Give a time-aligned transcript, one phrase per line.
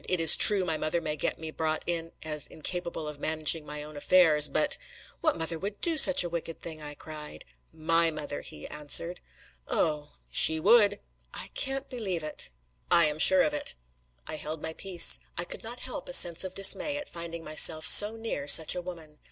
[0.09, 3.83] "It is true my mother may get me brought in as incapable of managing my
[3.83, 4.79] own affairs; but"
[5.21, 7.45] "What mother would do such a wicked thing!" I cried.
[7.71, 9.19] "My mother," he answered.
[9.67, 10.99] "Oh!" "She would!"
[11.35, 12.49] "I can't believe it."
[12.89, 13.75] "I am sure of it."
[14.25, 15.19] I held my peace.
[15.37, 18.81] I could not help a sense of dismay at finding myself so near such a
[18.81, 19.19] woman.